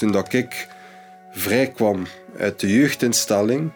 Toen 0.00 0.12
dat 0.12 0.32
ik 0.32 0.68
vrij 1.30 1.66
kwam 1.66 2.06
uit 2.38 2.60
de 2.60 2.72
jeugdinstelling, 2.72 3.70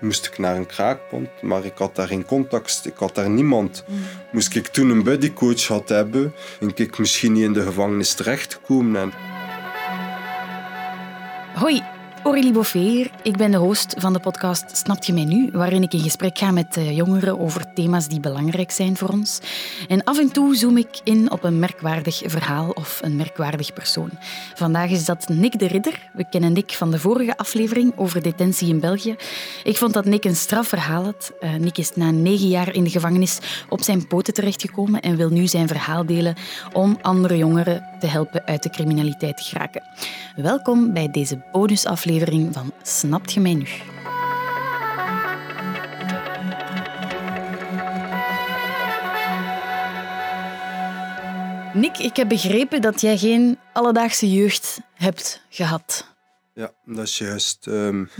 moest 0.00 0.26
ik 0.26 0.38
naar 0.38 0.56
een 0.56 0.66
kraakpand, 0.66 1.28
maar 1.42 1.64
ik 1.64 1.78
had 1.78 1.96
daar 1.96 2.06
geen 2.06 2.24
contact, 2.24 2.86
ik 2.86 2.96
had 2.96 3.14
daar 3.14 3.30
niemand. 3.30 3.84
Moest 4.32 4.54
ik 4.54 4.66
toen 4.66 4.90
een 4.90 5.02
buddycoach 5.02 5.66
had 5.66 5.88
hebben, 5.88 6.34
en 6.60 6.72
ik 6.74 6.98
misschien 6.98 7.32
niet 7.32 7.42
in 7.42 7.52
de 7.52 7.62
gevangenis 7.62 8.14
terechtgekomen. 8.14 9.00
En 9.00 9.12
Hoi, 11.54 11.82
Aurélie 12.22 12.52
Boffeer. 12.52 13.10
Ik 13.22 13.36
ben 13.36 13.50
de 13.50 13.56
host 13.56 13.94
van 13.98 14.12
de 14.12 14.18
podcast 14.18 14.76
Snap 14.76 15.04
je 15.04 15.12
mij 15.12 15.24
nu? 15.24 15.50
Waarin 15.52 15.82
ik 15.82 15.92
in 15.92 16.00
gesprek 16.00 16.38
ga 16.38 16.50
met 16.50 16.76
eh, 16.76 16.96
jongeren 16.96 17.38
over 17.38 17.72
thema's 17.74 18.08
die 18.08 18.20
belangrijk 18.20 18.70
zijn 18.70 18.96
voor 18.96 19.08
ons. 19.08 19.40
En 19.88 20.04
af 20.04 20.18
en 20.18 20.32
toe 20.32 20.56
zoom 20.56 20.76
ik 20.76 21.00
in 21.04 21.30
op 21.30 21.44
een 21.44 21.58
merkwaardig 21.58 22.22
verhaal 22.24 22.70
of 22.70 23.00
een 23.02 23.16
merkwaardig 23.16 23.72
persoon. 23.72 24.10
Vandaag 24.54 24.90
is 24.90 25.04
dat 25.04 25.28
Nick 25.28 25.58
de 25.58 25.66
Ridder. 25.66 26.10
We 26.12 26.28
kennen 26.30 26.52
Nick 26.52 26.72
van 26.72 26.90
de 26.90 26.98
vorige 26.98 27.36
aflevering 27.36 27.92
over 27.96 28.22
detentie 28.22 28.68
in 28.68 28.80
België. 28.80 29.16
Ik 29.64 29.76
vond 29.76 29.92
dat 29.92 30.04
Nick 30.04 30.24
een 30.24 30.36
straf 30.36 30.68
verhaal 30.68 31.04
had. 31.04 31.32
Uh, 31.40 31.54
Nick 31.54 31.78
is 31.78 31.94
na 31.94 32.10
negen 32.10 32.48
jaar 32.48 32.74
in 32.74 32.84
de 32.84 32.90
gevangenis 32.90 33.38
op 33.68 33.82
zijn 33.82 34.06
poten 34.06 34.34
terechtgekomen 34.34 35.00
en 35.00 35.16
wil 35.16 35.30
nu 35.30 35.46
zijn 35.46 35.68
verhaal 35.68 36.06
delen 36.06 36.34
om 36.72 36.98
andere 37.02 37.36
jongeren 37.36 37.86
te 37.98 38.06
helpen 38.06 38.46
uit 38.46 38.62
de 38.62 38.70
criminaliteit 38.70 39.36
te 39.36 39.42
geraken. 39.42 39.82
Welkom 40.36 40.92
bij 40.92 41.10
deze 41.10 41.42
bonusaflevering 41.52 42.54
van 42.54 42.72
Snapt 42.82 43.32
je 43.32 43.40
mij 43.40 43.54
nu? 43.54 43.66
Nick, 51.80 51.98
ik 51.98 52.16
heb 52.16 52.28
begrepen 52.28 52.80
dat 52.80 53.00
jij 53.00 53.18
geen 53.18 53.58
alledaagse 53.72 54.32
jeugd 54.32 54.80
hebt 54.94 55.42
gehad. 55.48 56.06
Ja, 56.54 56.70
dat 56.84 57.06
is 57.06 57.18
juist. 57.18 57.66
Um, 57.66 58.10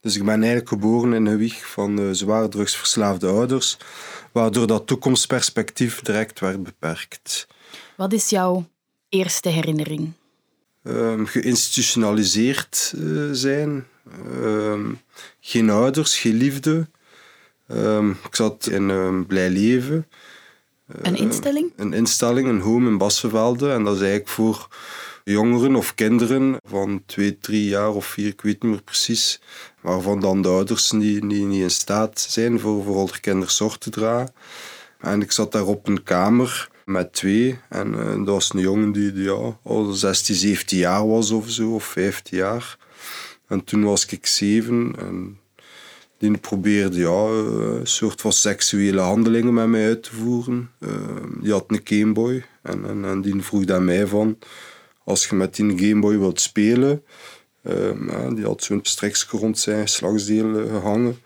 dus 0.00 0.16
ik 0.16 0.24
ben 0.24 0.34
eigenlijk 0.34 0.68
geboren 0.68 1.12
in 1.12 1.26
een 1.26 1.36
wieg 1.36 1.66
van 1.66 2.00
uh, 2.00 2.08
zwaar 2.12 2.48
drugsverslaafde 2.48 3.26
ouders, 3.26 3.76
waardoor 4.32 4.66
dat 4.66 4.86
toekomstperspectief 4.86 6.00
direct 6.00 6.40
werd 6.40 6.62
beperkt. 6.62 7.46
Wat 7.96 8.12
is 8.12 8.30
jouw 8.30 8.64
eerste 9.14 9.48
herinnering? 9.48 10.12
Um, 10.82 11.26
geïnstitutionaliseerd 11.26 12.92
uh, 12.96 13.28
zijn. 13.32 13.86
Um, 14.42 15.00
geen 15.40 15.70
ouders, 15.70 16.18
geen 16.18 16.34
liefde. 16.34 16.88
Um, 17.68 18.10
ik 18.10 18.34
zat 18.34 18.66
in 18.66 18.88
een 18.88 19.26
blij 19.26 19.50
leven. 19.50 20.08
Een 20.86 21.16
instelling? 21.16 21.72
Een 21.76 21.92
instelling, 21.92 22.48
een 22.48 22.60
home 22.60 22.88
in 22.88 22.98
Bassenvelde. 22.98 23.70
En 23.70 23.84
dat 23.84 23.94
is 23.94 24.00
eigenlijk 24.00 24.30
voor 24.30 24.68
jongeren 25.24 25.76
of 25.76 25.94
kinderen 25.94 26.56
van 26.68 27.02
twee, 27.06 27.38
drie 27.38 27.68
jaar 27.68 27.90
of 27.90 28.06
vier, 28.06 28.26
ik 28.26 28.40
weet 28.40 28.62
niet 28.62 28.72
meer 28.72 28.82
precies, 28.82 29.40
waarvan 29.80 30.20
dan 30.20 30.42
de 30.42 30.48
ouders 30.48 30.90
niet, 30.90 31.22
niet, 31.22 31.46
niet 31.46 31.62
in 31.62 31.70
staat 31.70 32.20
zijn 32.20 32.60
voor 32.60 32.84
vooral 32.84 33.06
de 33.06 33.20
kinderzorg 33.20 33.78
te 33.78 33.90
dragen. 33.90 34.34
En 35.00 35.22
ik 35.22 35.32
zat 35.32 35.52
daar 35.52 35.66
op 35.66 35.88
een 35.88 36.02
kamer 36.02 36.68
met 36.84 37.12
twee. 37.12 37.58
En 37.68 37.92
uh, 37.92 38.16
dat 38.16 38.26
was 38.26 38.52
een 38.54 38.60
jongen 38.60 38.92
die, 38.92 39.22
ja, 39.22 39.58
al 39.62 39.92
16, 39.92 40.34
17 40.34 40.78
jaar 40.78 41.08
was 41.08 41.30
of 41.30 41.50
zo, 41.50 41.74
of 41.74 41.84
15 41.84 42.38
jaar. 42.38 42.78
En 43.48 43.64
toen 43.64 43.84
was 43.84 44.06
ik 44.06 44.26
zeven 44.26 44.94
en 44.98 45.38
die 46.18 46.38
probeerde 46.38 46.98
ja, 46.98 47.26
een 47.78 47.86
soort 47.86 48.20
van 48.20 48.32
seksuele 48.32 49.00
handelingen 49.00 49.54
met 49.54 49.68
mij 49.68 49.86
uit 49.86 50.02
te 50.02 50.14
voeren. 50.14 50.70
Uh, 50.78 50.90
die 51.40 51.52
had 51.52 51.64
een 51.66 51.80
Gameboy 51.84 52.44
en, 52.62 52.84
en, 52.88 53.04
en 53.04 53.20
die 53.20 53.42
vroeg 53.42 53.66
aan 53.66 53.84
mij 53.84 54.06
van, 54.06 54.38
als 55.04 55.26
je 55.26 55.34
met 55.34 55.54
die 55.54 55.78
Gameboy 55.78 56.18
wilt 56.18 56.40
spelen, 56.40 57.02
die 58.34 58.44
had 58.44 58.62
zo'n 58.62 58.80
streksje 58.82 59.36
rond 59.36 59.58
zijn 59.58 59.88
slagsdeel 59.88 60.54
gehangen, 60.54 61.18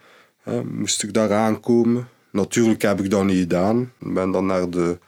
moest 0.64 1.02
ik 1.02 1.14
daar 1.14 1.32
aankomen. 1.32 2.08
Natuurlijk 2.30 2.82
heb 2.82 3.00
ik 3.00 3.10
dat 3.10 3.24
niet 3.24 3.38
gedaan. 3.38 3.92
Ik 4.00 4.14
ben 4.14 4.30
dan 4.30 4.46
naar 4.46 4.70
de 4.70 4.98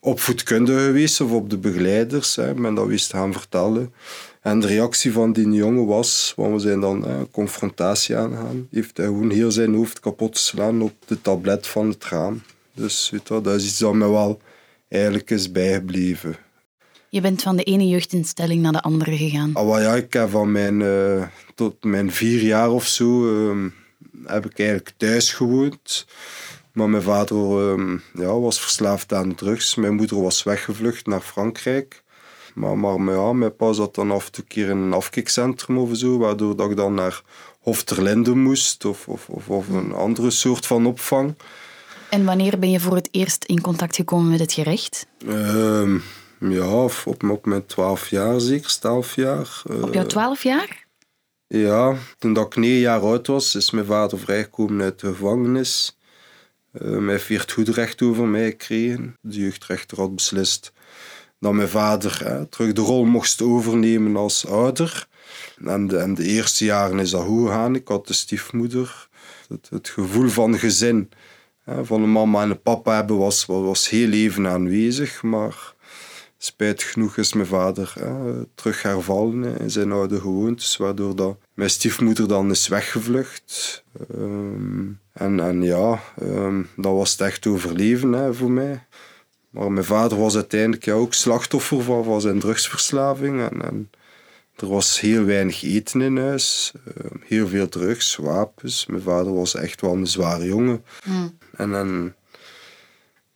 opvoedkunde 0.00 0.78
geweest 0.78 1.20
of 1.20 1.30
op 1.30 1.50
de 1.50 1.58
begeleiders. 1.58 2.36
Hè. 2.36 2.54
Ben 2.54 2.74
dat 2.74 2.86
wist 2.86 3.12
gaan 3.12 3.32
vertellen. 3.32 3.92
En 4.40 4.60
de 4.60 4.66
reactie 4.66 5.12
van 5.12 5.32
die 5.32 5.50
jongen 5.50 5.86
was, 5.86 6.32
want 6.36 6.52
we 6.52 6.58
zijn 6.58 6.80
dan 6.80 7.04
een 7.04 7.30
confrontatie 7.30 8.16
aangegaan, 8.16 8.68
heeft 8.70 8.96
hij 8.96 9.06
gewoon 9.06 9.30
heel 9.30 9.50
zijn 9.50 9.74
hoofd 9.74 10.00
kapot 10.00 10.38
geslaan 10.38 10.82
op 10.82 10.92
de 11.06 11.20
tablet 11.20 11.66
van 11.66 11.88
het 11.88 12.04
raam. 12.04 12.42
Dus 12.74 13.10
weet 13.10 13.28
je, 13.28 13.40
dat 13.40 13.54
is 13.54 13.64
iets 13.64 13.78
dat 13.78 13.94
mij 13.94 14.08
wel 14.08 14.40
eigenlijk 14.88 15.30
is 15.30 15.52
bijgebleven. 15.52 16.36
Je 17.08 17.20
bent 17.20 17.42
van 17.42 17.56
de 17.56 17.62
ene 17.62 17.88
jeugdinstelling 17.88 18.62
naar 18.62 18.72
de 18.72 18.82
andere 18.82 19.16
gegaan. 19.16 19.50
Ah, 19.54 19.80
ja, 19.80 19.94
ik 19.94 20.12
heb 20.12 20.30
van 20.30 20.52
mijn, 20.52 20.80
uh, 20.80 21.26
tot 21.54 21.84
mijn 21.84 22.12
vier 22.12 22.42
jaar 22.42 22.70
of 22.70 22.86
zo 22.86 23.32
uh, 23.50 23.64
heb 24.24 24.46
ik 24.46 24.58
eigenlijk 24.58 24.92
thuis 24.96 25.32
gewoond. 25.32 26.06
Maar 26.78 26.90
mijn 26.90 27.02
vader 27.02 27.36
um, 27.36 28.02
ja, 28.14 28.38
was 28.38 28.60
verslaafd 28.60 29.12
aan 29.12 29.34
drugs. 29.34 29.74
Mijn 29.74 29.94
moeder 29.94 30.22
was 30.22 30.42
weggevlucht 30.42 31.06
naar 31.06 31.20
Frankrijk. 31.20 32.02
Maar, 32.54 32.78
maar 32.78 33.14
ja, 33.14 33.32
mijn 33.32 33.56
pa 33.56 33.72
zat 33.72 33.94
dan 33.94 34.10
af 34.10 34.26
en 34.26 34.32
toe 34.32 34.44
keer 34.44 34.68
in 34.68 34.76
een 34.76 34.92
afkikcentrum 34.92 35.78
of 35.78 35.96
zo, 35.96 36.18
waardoor 36.18 36.56
dat 36.56 36.70
ik 36.70 36.76
dan 36.76 36.94
naar 36.94 37.22
Hofterlinde 37.60 38.34
moest 38.34 38.84
of, 38.84 39.08
of, 39.08 39.28
of, 39.28 39.48
of, 39.48 39.68
een 39.68 39.92
andere 39.92 40.30
soort 40.30 40.66
van 40.66 40.86
opvang. 40.86 41.34
En 42.10 42.24
wanneer 42.24 42.58
ben 42.58 42.70
je 42.70 42.80
voor 42.80 42.94
het 42.94 43.08
eerst 43.10 43.44
in 43.44 43.60
contact 43.60 43.96
gekomen 43.96 44.30
met 44.30 44.40
het 44.40 44.52
gerecht? 44.52 45.06
Uh, 45.26 46.00
ja, 46.40 46.84
op, 47.04 47.26
op 47.26 47.46
mijn 47.46 47.66
twaalf 47.66 48.08
jaar 48.08 48.40
zeker, 48.40 48.78
twaalf 48.78 49.14
jaar. 49.14 49.62
Op 49.82 49.94
jouw 49.94 50.06
twaalf 50.06 50.42
jaar? 50.42 50.86
Ja, 51.46 51.94
toen 52.18 52.32
dat 52.32 52.46
ik 52.46 52.56
negen 52.56 52.78
jaar 52.78 53.00
oud 53.00 53.26
was, 53.26 53.54
is 53.54 53.70
mijn 53.70 53.86
vader 53.86 54.18
vrijgekomen 54.18 54.82
uit 54.82 55.00
de 55.00 55.06
gevangenis. 55.06 55.97
Uh, 56.82 57.06
hij 57.06 57.20
heeft 57.26 57.52
goed 57.52 57.68
recht 57.68 58.02
over 58.02 58.26
mij 58.26 58.44
gekregen. 58.44 59.16
De 59.20 59.38
jeugdrechter 59.38 59.98
had 59.98 60.14
beslist 60.14 60.72
dat 61.40 61.52
mijn 61.52 61.68
vader 61.68 62.46
terug 62.50 62.72
de 62.72 62.80
rol 62.80 63.04
mocht 63.04 63.42
overnemen 63.42 64.16
als 64.16 64.46
ouder. 64.46 65.06
En 65.64 65.86
de, 65.86 65.96
en 65.96 66.14
de 66.14 66.24
eerste 66.24 66.64
jaren 66.64 66.98
is 66.98 67.10
dat 67.10 67.24
goed 67.24 67.46
gegaan. 67.46 67.74
Ik 67.74 67.88
had 67.88 68.06
de 68.06 68.12
stiefmoeder. 68.12 69.08
Het, 69.48 69.68
het 69.70 69.88
gevoel 69.88 70.28
van 70.28 70.58
gezin, 70.58 71.08
hè, 71.62 71.84
van 71.84 72.02
een 72.02 72.12
mama 72.12 72.42
en 72.42 72.50
een 72.50 72.62
papa 72.62 72.94
hebben, 72.94 73.18
was, 73.18 73.44
was 73.44 73.88
heel 73.88 74.10
even 74.10 74.46
aanwezig. 74.46 75.22
Maar 75.22 75.74
spijtig 76.38 76.90
genoeg 76.92 77.16
is 77.16 77.32
mijn 77.32 77.46
vader 77.46 77.92
hè, 77.98 78.44
terug 78.54 78.82
hervallen 78.82 79.58
in 79.58 79.70
zijn 79.70 79.92
oude 79.92 80.20
gewoontes, 80.20 80.76
waardoor 80.76 81.16
dat 81.16 81.38
mijn 81.54 81.70
stiefmoeder 81.70 82.28
dan 82.28 82.50
is 82.50 82.68
weggevlucht. 82.68 83.84
Um, 84.14 85.00
en, 85.12 85.40
en 85.40 85.62
ja, 85.62 86.02
um, 86.22 86.68
dat 86.76 86.92
was 86.92 87.10
het 87.12 87.20
echt 87.20 87.46
overleven 87.46 88.12
hè, 88.12 88.34
voor 88.34 88.50
mij. 88.50 88.86
Maar 89.50 89.72
mijn 89.72 89.84
vader 89.84 90.18
was 90.18 90.34
uiteindelijk 90.34 90.84
ja, 90.84 90.92
ook 90.92 91.14
slachtoffer 91.14 91.82
van, 91.82 92.04
van 92.04 92.20
zijn 92.20 92.38
drugsverslaving. 92.38 93.40
En, 93.40 93.62
en 93.62 93.90
er 94.56 94.68
was 94.68 95.00
heel 95.00 95.24
weinig 95.24 95.62
eten 95.62 96.00
in 96.00 96.16
huis, 96.16 96.72
um, 97.04 97.22
heel 97.24 97.48
veel 97.48 97.68
drugs, 97.68 98.16
wapens. 98.16 98.86
Mijn 98.86 99.02
vader 99.02 99.34
was 99.34 99.54
echt 99.54 99.80
wel 99.80 99.92
een 99.92 100.06
zware 100.06 100.44
jongen. 100.44 100.84
Mm. 101.04 101.38
En, 101.56 101.74
en 101.74 102.14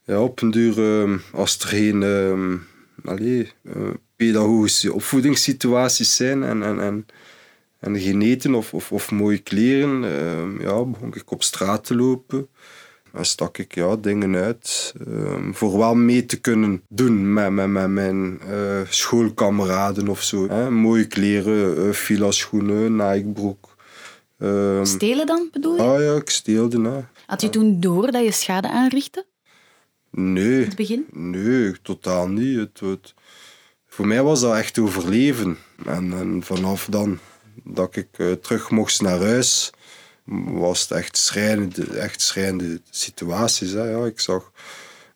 ja, 0.05 0.21
op 0.21 0.43
een 0.43 0.51
duur, 0.51 1.21
als 1.33 1.59
er 1.59 1.69
geen 1.69 2.03
allee, 3.05 3.53
uh, 3.63 3.89
pedagogische 4.17 4.93
opvoedingssituaties 4.93 6.17
zijn 6.17 6.43
en, 6.43 6.63
en, 6.63 6.81
en, 6.81 7.07
en 7.79 8.01
geen 8.01 8.23
eten 8.23 8.55
of, 8.55 8.75
of, 8.75 8.93
of 8.93 9.11
mooie 9.11 9.39
kleren, 9.39 10.03
uh, 10.03 10.61
ja, 10.61 10.85
begon 10.85 11.15
ik 11.15 11.31
op 11.31 11.43
straat 11.43 11.85
te 11.85 11.95
lopen. 11.97 12.49
En 13.13 13.25
stak 13.25 13.59
ik 13.59 13.75
ja, 13.75 13.97
dingen 13.97 14.35
uit 14.35 14.95
uh, 15.09 15.53
voor 15.53 15.79
wel 15.79 15.95
mee 15.95 16.27
te 16.27 16.41
kunnen 16.41 16.83
doen 16.89 17.33
met, 17.33 17.51
met, 17.51 17.69
met 17.69 17.89
mijn 17.89 18.41
uh, 18.51 18.81
schoolkameraden 18.89 20.09
of 20.09 20.23
zo. 20.23 20.49
Hè. 20.49 20.71
Mooie 20.71 21.07
kleren, 21.07 21.87
uh, 21.87 21.93
fila 21.93 22.31
schoenen, 22.31 22.97
Nike-broek. 22.97 23.77
Ehm, 24.39 24.85
Stelen 24.85 25.27
dan, 25.27 25.49
bedoel 25.53 25.75
je? 25.75 25.83
Ah 25.83 26.01
ja, 26.01 26.15
ik 26.15 26.31
steelde. 26.31 26.89
Hè. 26.89 27.01
Had 27.27 27.41
je 27.41 27.51
toen 27.51 27.81
door 27.81 28.11
dat 28.11 28.25
je 28.25 28.33
schade 28.33 28.69
aanrichtte? 28.69 29.27
Nee. 30.15 30.61
In 30.61 30.67
het 30.67 30.77
begin? 30.77 31.07
Nee, 31.11 31.75
totaal 31.83 32.29
niet. 32.29 32.57
Het, 32.57 32.81
het, 32.81 33.15
voor 33.87 34.07
mij 34.07 34.23
was 34.23 34.41
dat 34.41 34.57
echt 34.57 34.79
overleven. 34.79 35.59
En, 35.87 36.13
en 36.13 36.41
vanaf 36.45 36.87
dan 36.91 37.19
dat 37.65 37.97
ik 37.97 38.09
uh, 38.17 38.33
terug 38.33 38.71
mocht 38.71 39.01
naar 39.01 39.21
huis, 39.21 39.71
was 40.45 40.81
het 40.81 40.91
echt 40.91 41.17
schrijnende, 41.17 41.85
echt 41.99 42.21
schrijnende 42.21 42.81
situaties. 42.91 43.71
Hè. 43.71 43.91
Ja, 43.91 44.07
ik 44.07 44.21
zag 44.21 44.53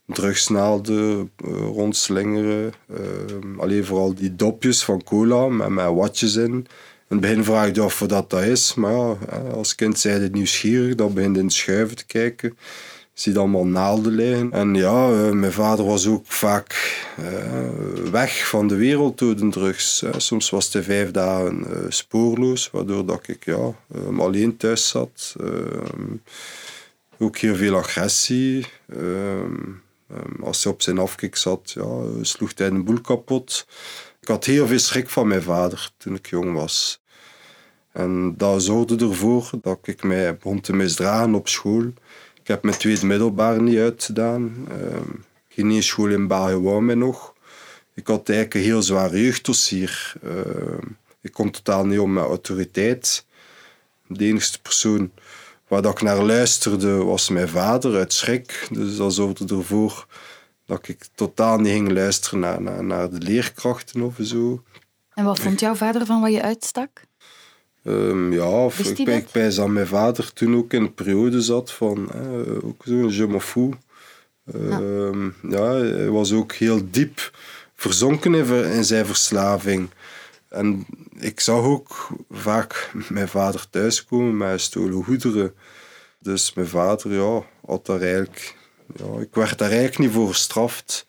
drugsnaalden 0.07 1.31
uh, 1.45 1.51
rondslingeren. 1.59 2.73
Uh, 2.91 3.59
alleen 3.61 3.85
vooral 3.85 4.15
die 4.15 4.37
dopjes 4.37 4.85
van 4.85 5.05
cola 5.05 5.49
met, 5.49 5.69
met 5.69 5.95
watjes 5.95 6.35
in. 6.35 6.67
In 7.09 7.17
het 7.17 7.21
begin 7.21 7.45
vraag 7.45 7.75
je 7.75 7.81
af 7.81 7.99
wat 7.99 8.09
dat 8.09 8.33
is. 8.33 8.75
Maar 8.75 8.93
ja, 8.93 9.51
als 9.53 9.75
kind 9.75 9.99
zijn 9.99 10.23
het 10.23 10.33
nieuwsgierig. 10.33 10.95
Dan 10.95 11.15
begin 11.15 11.35
je 11.35 11.41
in 11.41 11.51
schuiven 11.51 11.97
te 11.97 12.07
kijken 12.07 12.57
ziet 13.19 13.37
allemaal 13.37 13.67
naalden 13.67 14.13
liggen. 14.13 14.53
En 14.53 14.75
ja, 14.75 15.11
uh, 15.11 15.31
mijn 15.31 15.53
vader 15.53 15.85
was 15.85 16.07
ook 16.07 16.27
vaak 16.27 17.05
uh, 17.21 18.11
weg 18.11 18.49
van 18.49 18.69
de 18.69 18.77
wereld 18.77 19.19
door 19.19 19.37
de 19.37 19.49
drugs. 19.49 20.05
Soms 20.17 20.51
was 20.51 20.73
hij 20.73 20.83
vijf 20.83 21.11
dagen 21.11 21.67
uh, 21.71 21.79
spoorloos, 21.89 22.71
waardoor 22.71 23.07
dat 23.07 23.29
ik 23.29 23.45
ja, 23.45 23.75
alleen 24.19 24.57
thuis 24.57 24.89
zat. 24.89 25.37
Ehm, 25.41 26.17
ook 27.19 27.37
heel 27.37 27.57
veel 27.57 27.77
agressie. 27.77 28.67
Um, 28.93 29.83
als 30.43 30.65
hij 30.65 30.73
op 30.73 30.83
zijn 30.83 30.99
afkik 30.99 31.37
zat, 31.37 31.73
ja, 31.75 32.01
sloeg 32.23 32.53
hij 32.55 32.67
een 32.67 32.85
boel 32.85 33.01
kapot. 33.01 33.67
Ik 34.21 34.29
had 34.29 34.45
heel 34.45 34.67
veel 34.67 34.79
schrik 34.79 35.09
van 35.09 35.29
mijn 35.29 35.43
vader 35.43 35.91
toen 35.97 36.15
ik 36.15 36.27
jong 36.27 36.53
was. 36.53 37.01
En 37.93 38.35
dat 38.37 38.63
zorgde 38.63 38.97
ervoor 38.97 39.51
dat 39.63 39.79
ik 39.83 40.03
mij 40.03 40.37
begon 40.37 40.61
te 40.61 40.73
misdragen 40.73 41.35
op 41.35 41.49
school. 41.49 41.93
Ik 42.47 42.53
heb 42.53 42.63
mijn 42.63 42.79
tweede 42.79 43.07
middelbaar 43.07 43.63
niet 43.63 43.79
uitgedaan. 43.79 44.67
Uh, 44.71 45.01
geen 45.49 45.83
school 45.83 46.09
in 46.09 46.27
België 46.27 46.55
wou 46.55 46.95
nog. 46.95 47.35
Ik 47.95 48.07
had 48.07 48.29
eigenlijk 48.29 48.55
een 48.55 48.71
heel 48.71 48.83
zwaar 48.83 49.17
jeugddossier. 49.17 50.13
Uh, 50.25 50.79
ik 51.21 51.33
kon 51.33 51.51
totaal 51.51 51.87
niet 51.87 51.99
om 51.99 52.13
met 52.13 52.25
autoriteit. 52.25 53.27
De 54.07 54.25
enige 54.25 54.61
persoon 54.61 55.11
waar 55.69 55.83
dat 55.83 55.93
ik 55.93 56.03
naar 56.03 56.23
luisterde 56.23 56.95
was 56.95 57.29
mijn 57.29 57.49
vader 57.49 57.97
uit 57.97 58.13
schrik. 58.13 58.69
Dus 58.71 58.97
dat 58.97 59.15
zorgde 59.15 59.55
ervoor 59.57 60.07
dat 60.67 60.89
ik 60.89 61.07
totaal 61.15 61.59
niet 61.59 61.73
ging 61.73 61.93
luisteren 61.93 62.39
naar, 62.39 62.63
naar, 62.63 62.85
naar 62.85 63.11
de 63.11 63.19
leerkrachten 63.19 64.03
of 64.03 64.15
zo. 64.21 64.63
En 65.15 65.25
wat 65.25 65.39
vond 65.39 65.61
jouw 65.61 65.75
vader 65.75 66.07
van 66.07 66.21
wat 66.21 66.33
je 66.33 66.43
uitstak? 66.43 67.03
Um, 67.87 68.33
ja, 68.33 68.65
of 68.65 68.79
ik, 68.79 68.99
ik 68.99 69.31
pijs 69.33 69.55
dat 69.55 69.69
mijn 69.69 69.87
vader 69.87 70.33
toen 70.33 70.57
ook 70.57 70.73
in 70.73 70.83
een 70.83 70.95
periode 70.95 71.41
zat 71.41 71.73
van 71.73 72.11
eh, 72.11 72.65
ook 72.65 72.83
zo'n 72.85 73.13
je 73.13 73.27
me 73.27 73.41
fous. 73.41 73.75
Um, 74.55 75.35
ja. 75.49 75.73
hij 75.73 76.09
was 76.09 76.33
ook 76.33 76.53
heel 76.53 76.91
diep 76.91 77.31
verzonken 77.75 78.35
in, 78.35 78.65
in, 78.65 78.85
zijn 78.85 79.07
verslaving. 79.07 79.89
En 80.49 80.87
ik 81.19 81.41
zag 81.41 81.63
ook 81.63 82.09
vaak 82.31 82.91
mijn 83.09 83.29
vader 83.29 83.71
thuiskomen 83.71 84.37
met 84.37 84.61
stolen 84.61 85.05
goederen. 85.05 85.55
Dus 86.19 86.55
mijn 86.55 86.69
vader 86.69 87.13
ja, 87.13 87.43
had 87.67 87.87
daar 87.87 88.01
eigenlijk... 88.01 88.57
Ja, 88.97 89.21
ik 89.21 89.35
werd 89.35 89.59
daar 89.59 89.71
eigenlijk 89.71 89.99
niet 89.99 90.11
voor 90.11 90.29
gestraft. 90.29 91.07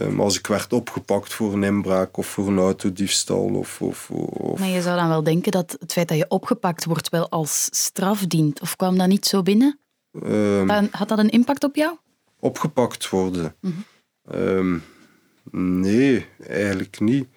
Um, 0.00 0.20
als 0.20 0.38
ik 0.38 0.46
werd 0.46 0.72
opgepakt 0.72 1.32
voor 1.32 1.52
een 1.52 1.62
inbraak 1.62 2.16
of 2.16 2.26
voor 2.26 2.48
een 2.48 2.58
autodiefstal. 2.58 3.54
Of, 3.54 3.82
of, 3.82 4.10
of... 4.10 4.58
Maar 4.58 4.68
je 4.68 4.82
zou 4.82 4.98
dan 4.98 5.08
wel 5.08 5.22
denken 5.22 5.52
dat 5.52 5.76
het 5.80 5.92
feit 5.92 6.08
dat 6.08 6.18
je 6.18 6.28
opgepakt 6.28 6.84
wordt 6.84 7.08
wel 7.08 7.28
als 7.28 7.68
straf 7.70 8.26
dient. 8.26 8.60
Of 8.60 8.76
kwam 8.76 8.98
dat 8.98 9.08
niet 9.08 9.26
zo 9.26 9.42
binnen? 9.42 9.78
Um, 10.24 10.88
Had 10.90 11.08
dat 11.08 11.18
een 11.18 11.30
impact 11.30 11.64
op 11.64 11.76
jou? 11.76 11.96
Opgepakt 12.38 13.08
worden? 13.08 13.54
Mm 13.60 13.84
-hmm. 14.24 14.40
um, 14.40 14.82
nee, 15.80 16.26
eigenlijk 16.46 17.00
niet. 17.00 17.28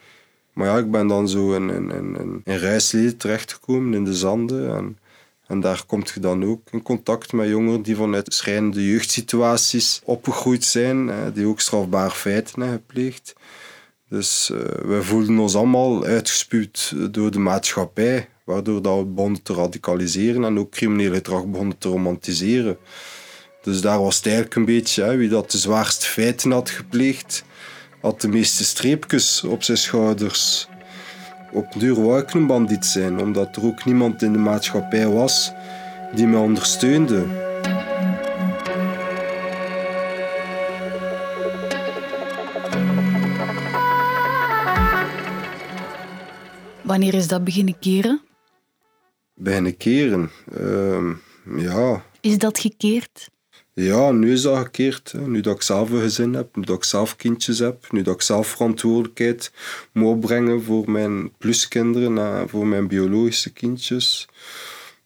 Maar 0.54 0.68
ja, 0.68 0.78
ik 0.78 0.92
ben 0.92 1.08
dan 1.08 1.30
zo 1.30 1.54
in, 1.54 1.70
in, 1.70 1.92
in, 1.92 2.42
in 2.44 2.56
Rijsleden 2.56 3.18
terechtgekomen, 3.18 3.94
in 3.94 4.04
de 4.04 4.14
Zanden. 4.14 4.76
En 4.76 4.98
en 5.48 5.60
daar 5.60 5.84
kom 5.86 6.04
je 6.14 6.20
dan 6.20 6.46
ook 6.46 6.62
in 6.72 6.82
contact 6.82 7.34
met 7.34 7.48
jongeren 7.48 7.82
die 7.82 7.96
vanuit 7.96 8.34
schrijnende 8.34 8.88
jeugdsituaties 8.88 10.02
opgegroeid 10.04 10.64
zijn, 10.64 11.12
die 11.34 11.48
ook 11.48 11.60
strafbare 11.60 12.12
feiten 12.12 12.62
hebben 12.62 12.84
gepleegd. 12.88 13.34
Dus 14.10 14.50
uh, 14.54 14.60
wij 14.84 15.02
voelden 15.02 15.40
ons 15.40 15.56
allemaal 15.56 16.04
uitgespuwd 16.04 16.94
door 17.12 17.32
de 17.32 17.40
maatschappij, 17.40 18.30
waardoor 18.44 18.82
dat 18.82 18.98
we 18.98 19.06
begonnen 19.06 19.42
te 19.42 19.54
radicaliseren 19.54 20.44
en 20.44 20.60
ook 20.60 20.72
criminele 20.72 21.16
gedrag 21.16 21.46
begonnen 21.46 21.78
te 21.78 21.90
romantiseren. 21.90 22.78
Dus 23.62 23.82
daar 23.82 24.00
was 24.00 24.16
het 24.16 24.26
eigenlijk 24.26 24.56
een 24.56 24.66
beetje 24.66 25.04
hè, 25.04 25.18
wie 25.18 25.30
dat 25.30 25.52
de 25.52 25.58
zwaarste 25.58 26.06
feiten 26.06 26.52
had 26.52 26.70
gepleegd, 26.70 27.44
had 28.02 28.22
de 28.22 28.28
meeste 28.28 28.64
streepjes 28.64 29.44
op 29.44 29.64
zijn 29.64 29.78
schouders. 29.78 30.68
Op 31.54 31.74
duur 31.78 32.02
wou 32.02 32.22
ik 32.22 32.34
een 32.34 32.48
bandiet 32.48 32.86
zijn, 32.86 33.20
omdat 33.20 33.56
er 33.56 33.66
ook 33.66 33.86
niemand 33.86 34.22
in 34.22 34.32
de 34.32 34.38
maatschappij 34.38 35.08
was 35.08 35.52
die 36.16 36.28
me 36.28 36.38
ondersteunde. 36.38 37.26
Wanneer 46.82 47.14
is 47.14 47.28
dat 47.28 47.44
beginnen 47.44 47.80
keren? 47.80 48.22
Beginnen 49.36 49.78
keren? 49.78 50.30
Uh, 50.60 51.16
ja. 51.58 52.04
Is 52.22 52.38
dat 52.38 52.60
gekeerd? 52.60 53.30
Ja, 53.76 54.12
nu 54.12 54.32
is 54.32 54.42
dat 54.42 54.58
gekeerd. 54.58 55.14
Nu 55.26 55.42
dat 55.42 55.56
ik 55.56 55.62
zelf 55.62 55.90
een 55.90 56.02
gezin 56.02 56.34
heb, 56.34 56.56
nu 56.56 56.64
dat 56.64 56.76
ik 56.76 56.84
zelf 56.84 57.16
kindjes 57.16 57.60
heb, 57.60 57.92
nu 57.92 58.02
dat 58.02 58.16
ik 58.16 58.22
zelf 58.22 58.48
verantwoordelijkheid 58.48 59.52
moet 59.92 60.08
opbrengen 60.08 60.64
voor 60.64 60.92
mijn 60.92 61.32
pluskinderen 61.38 62.18
en 62.18 62.50
voor 62.50 62.68
mijn 62.68 62.88
biologische 62.88 63.54
kindjes. 63.54 64.28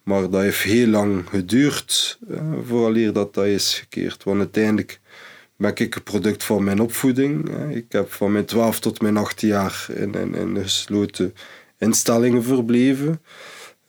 Maar 0.03 0.29
dat 0.29 0.41
heeft 0.41 0.61
heel 0.61 0.87
lang 0.87 1.29
geduurd 1.29 2.19
vooraleer 2.65 3.13
dat 3.13 3.33
dat 3.33 3.45
is 3.45 3.73
gekeerd. 3.73 4.23
Want 4.23 4.39
uiteindelijk 4.39 4.99
ben 5.55 5.75
ik 5.75 5.95
een 5.95 6.03
product 6.03 6.43
van 6.43 6.63
mijn 6.63 6.79
opvoeding. 6.79 7.49
Ik 7.69 7.85
heb 7.89 8.11
van 8.11 8.31
mijn 8.31 8.45
12 8.45 8.79
tot 8.79 9.01
mijn 9.01 9.17
18 9.17 9.47
jaar 9.47 9.87
in, 9.95 10.13
in, 10.13 10.35
in 10.35 10.57
gesloten 10.61 11.33
instellingen 11.77 12.43
verbleven. 12.43 13.21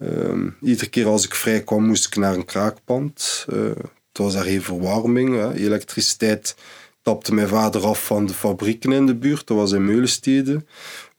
Um, 0.03 0.57
iedere 0.61 0.89
keer 0.89 1.07
als 1.07 1.25
ik 1.25 1.35
vrij 1.35 1.63
kwam, 1.63 1.87
moest 1.87 2.07
ik 2.07 2.17
naar 2.17 2.35
een 2.35 2.45
kraakpand. 2.45 3.47
Uh, 3.53 3.71
het 4.19 4.27
was 4.27 4.37
daar 4.37 4.53
geen 4.53 4.63
verwarming. 4.63 5.35
Hè. 5.35 5.55
Elektriciteit 5.55 6.57
tapte 7.03 7.35
mijn 7.35 7.49
vader 7.49 7.87
af 7.87 8.05
van 8.05 8.27
de 8.27 8.33
fabrieken 8.33 8.93
in 8.93 9.07
de 9.07 9.15
buurt. 9.15 9.47
Dat 9.47 9.57
was 9.57 9.73
in 9.73 9.85
Meulenstede. 9.85 10.65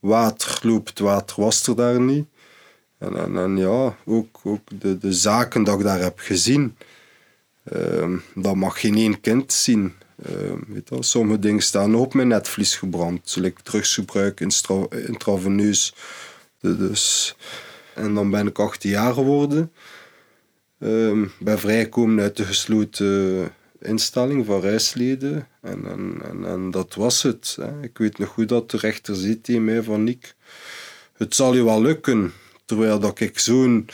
Water 0.00 0.58
loopt, 0.62 0.98
water 0.98 1.42
was 1.42 1.66
er 1.66 1.76
daar 1.76 2.00
niet. 2.00 2.26
En, 2.98 3.16
en, 3.16 3.36
en 3.36 3.56
ja, 3.56 3.96
ook, 4.06 4.40
de, 4.78 4.98
de 4.98 5.12
zaken 5.12 5.64
dat 5.64 5.78
ik 5.78 5.84
daar 5.84 6.00
heb 6.00 6.18
gezien, 6.18 6.76
uh, 7.72 8.16
dat 8.34 8.54
mag 8.54 8.80
geen 8.80 8.96
één 8.96 9.20
kind 9.20 9.52
zien. 9.52 9.94
Uh, 10.30 10.52
weet 10.68 10.88
je, 10.88 11.02
sommige 11.02 11.38
dingen 11.38 11.62
staan 11.62 11.94
op 11.94 12.14
mijn 12.14 12.28
netvlies 12.28 12.76
gebrand. 12.76 13.20
Zoals 13.24 13.50
drugsgebruik 13.62 14.40
intraveneus. 15.06 15.94
Dus, 16.60 17.36
en 17.94 18.14
dan 18.14 18.30
ben 18.30 18.46
ik 18.46 18.58
18 18.58 18.90
jaar 18.90 19.12
geworden. 19.12 19.72
Uh, 20.80 21.26
ben 21.38 21.58
vrijgekomen 21.58 22.22
uit 22.22 22.36
de 22.36 22.44
gesloten 22.44 23.52
instelling 23.80 24.46
van 24.46 24.60
reisleden. 24.60 25.48
En, 25.60 25.86
en, 25.86 26.20
en, 26.24 26.44
en, 26.44 26.70
dat 26.70 26.94
was 26.94 27.22
het. 27.22 27.56
Hè. 27.60 27.82
Ik 27.82 27.98
weet 27.98 28.18
nog 28.18 28.28
goed 28.28 28.48
dat 28.48 28.70
de 28.70 28.76
rechter 28.76 29.16
ziet 29.16 29.44
tegen 29.44 29.64
mij 29.64 29.82
van 29.82 30.04
Nick, 30.04 30.34
het 31.16 31.34
zal 31.34 31.54
je 31.54 31.64
wel 31.64 31.82
lukken. 31.82 32.32
Terwijl 32.64 33.00
dat 33.00 33.20
ik 33.20 33.38
zo'n 33.38 33.88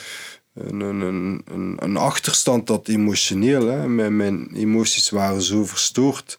een, 0.55 0.81
een, 0.81 1.43
een, 1.45 1.77
een, 1.79 1.97
achterstand 1.97 2.69
had 2.69 2.89
emotioneel. 2.89 3.89
Mijn, 3.89 4.17
mijn 4.17 4.55
emoties 4.55 5.11
waren 5.11 5.43
zo 5.43 5.65
verstoord. 5.65 6.39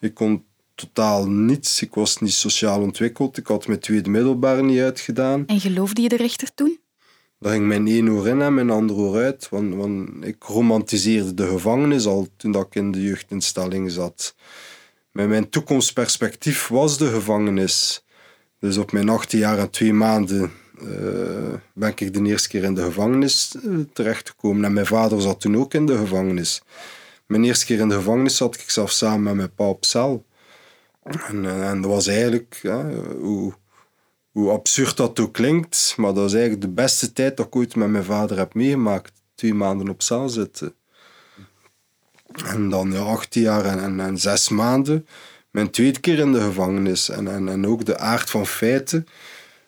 Ik 0.00 0.14
kon 0.14 0.44
totaal 0.74 1.28
niets. 1.28 1.82
Ik 1.82 1.94
was 1.94 2.20
niet 2.20 2.32
sociaal 2.32 2.80
ontwikkeld. 2.80 3.36
Ik 3.36 3.46
had 3.46 3.66
mijn 3.66 3.80
tweede 3.80 4.10
middelbaar 4.10 4.64
niet 4.64 4.80
uitgedaan. 4.80 5.46
En 5.46 5.60
geloofde 5.60 6.02
je 6.02 6.08
de 6.08 6.16
rechter 6.16 6.54
toen? 6.54 6.78
Daar 7.42 7.52
ging 7.52 7.66
mijn 7.66 7.86
één 7.86 8.08
oor 8.08 8.28
in 8.28 8.42
en 8.42 8.54
mijn 8.54 8.70
ander 8.70 8.96
oor 8.96 9.16
uit. 9.16 9.48
Want, 9.50 10.24
ik 10.24 10.42
romantiseerde 10.42 11.34
de 11.34 11.46
gevangenis 11.46 12.06
al 12.06 12.28
toen 12.36 12.54
ik 12.54 12.74
in 12.74 12.92
de 12.92 13.02
jeugdinstelling 13.02 13.90
zat. 13.90 14.34
Mijn 15.12 15.48
toekomstperspectief 15.48 16.68
was 16.68 16.98
de 16.98 17.06
gevangenis. 17.06 18.04
Dus 18.58 18.76
op 18.76 18.92
mijn 18.92 19.08
18 19.08 19.38
jaar 19.38 19.58
en 19.58 19.70
twee 19.70 19.92
maanden 19.92 20.52
uh, 20.82 21.54
ben 21.74 21.88
ik 21.88 22.14
de 22.14 22.22
eerste 22.22 22.48
keer 22.48 22.64
in 22.64 22.74
de 22.74 22.82
gevangenis 22.82 23.54
uh, 23.64 23.78
terechtgekomen. 23.92 24.64
En 24.64 24.72
mijn 24.72 24.86
vader 24.86 25.20
zat 25.20 25.40
toen 25.40 25.56
ook 25.56 25.74
in 25.74 25.86
de 25.86 25.96
gevangenis. 25.96 26.62
Mijn 27.26 27.44
eerste 27.44 27.66
keer 27.66 27.78
in 27.78 27.88
de 27.88 27.94
gevangenis 27.94 28.36
zat 28.36 28.54
ik 28.54 28.70
zelf 28.70 28.90
samen 28.90 29.22
met 29.22 29.34
mijn 29.34 29.54
pa 29.54 29.68
op 29.68 29.84
cel. 29.84 30.24
En, 31.02 31.44
eh, 31.44 31.68
en 31.68 31.80
dat 31.80 31.90
was 31.90 32.06
eigenlijk 32.06 32.60
hoe, 33.20 33.54
hoe 34.32 34.50
absurd 34.50 34.96
dat 34.96 35.20
ook 35.20 35.32
klinkt, 35.32 35.94
maar 35.96 36.14
dat 36.14 36.26
is 36.26 36.32
eigenlijk 36.32 36.62
de 36.62 36.68
beste 36.82 37.12
tijd 37.12 37.36
dat 37.36 37.46
ik 37.46 37.56
ooit 37.56 37.76
met 37.76 37.88
mijn 37.88 38.04
vader 38.04 38.36
heb 38.38 38.54
meegemaakt. 38.54 39.12
Twee 39.34 39.54
maanden 39.54 39.88
op 39.88 40.02
cel 40.02 40.28
zitten. 40.28 40.74
En 42.44 42.68
dan 42.68 42.92
ja, 42.92 43.00
18 43.00 43.42
jaar 43.42 43.64
en, 43.64 43.82
en, 43.82 44.00
en, 44.00 44.18
zes 44.18 44.48
maanden. 44.48 45.06
Mijn 45.50 45.70
tweede 45.70 46.00
keer 46.00 46.18
in 46.18 46.32
de 46.32 46.40
gevangenis. 46.40 47.08
En, 47.08 47.28
en, 47.28 47.48
en 47.48 47.66
ook 47.66 47.84
de 47.84 47.98
aard 47.98 48.30
van 48.30 48.46
feiten 48.46 49.06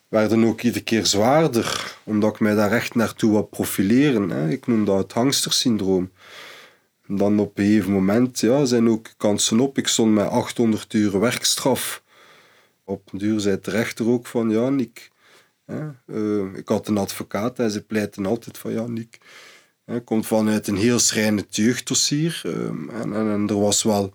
werden 0.08 0.44
ook 0.44 0.60
iedere 0.60 0.84
keer 0.84 1.06
zwaarder. 1.06 1.96
Omdat 2.04 2.34
ik 2.34 2.40
mij 2.40 2.54
daar 2.54 2.72
echt 2.72 2.94
naartoe 2.94 3.30
wil 3.30 3.42
profileren. 3.42 4.30
Hè. 4.30 4.48
Ik 4.48 4.66
noem 4.66 4.84
dat 4.84 4.98
het 4.98 5.12
hangstersyndroom. 5.12 6.10
En 7.08 7.16
dan 7.16 7.38
op 7.38 7.58
een 7.58 7.64
gegeven 7.64 7.92
moment 7.92 8.40
ja, 8.40 8.64
zijn 8.64 8.88
ook 8.88 9.08
kansen 9.16 9.60
op. 9.60 9.78
Ik 9.78 9.88
stond 9.88 10.14
met 10.14 10.28
800 10.28 10.92
uur 10.92 11.20
werkstraf 11.20 12.02
op 12.84 13.12
een 13.12 13.18
duur 13.18 13.58
rechter 13.62 14.08
ook 14.08 14.26
van, 14.26 14.50
ja, 14.50 14.68
Nick, 14.68 15.10
hè, 15.64 15.88
uh, 16.06 16.56
ik 16.56 16.68
had 16.68 16.88
een 16.88 16.98
advocaat 16.98 17.58
en 17.58 17.70
ze 17.70 17.82
pleiten 17.82 18.26
altijd 18.26 18.58
van, 18.58 18.72
ja, 18.72 18.86
Nick, 18.86 19.18
Hij 19.84 20.00
komt 20.00 20.26
vanuit 20.26 20.66
een 20.66 20.76
heel 20.76 20.98
schrijnend 20.98 21.56
jeugddossier. 21.56 22.40
Ehm, 22.44 22.88
en, 22.88 23.12
en, 23.12 23.48
er 23.48 23.60
was 23.60 23.82
wel 23.82 24.12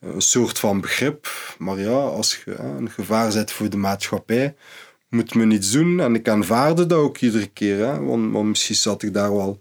een 0.00 0.20
soort 0.20 0.58
van 0.58 0.80
begrip. 0.80 1.28
Maar 1.58 1.78
ja, 1.78 1.98
als 1.98 2.42
je 2.44 2.54
een 2.54 2.90
gevaar 2.90 3.32
zet 3.32 3.52
voor 3.52 3.70
de 3.70 3.76
maatschappij, 3.76 4.54
moet 5.08 5.34
men 5.34 5.50
iets 5.50 5.70
doen. 5.70 6.00
En 6.00 6.14
ik 6.14 6.28
aanvaarde 6.28 6.86
dat 6.86 6.98
ook 6.98 7.18
iedere 7.18 7.46
keer. 7.46 7.78
Hè? 7.78 8.00
Want 8.00 8.32
misschien 8.32 8.76
zat 8.76 9.02
ik 9.02 9.12
daar 9.12 9.34
wel 9.34 9.60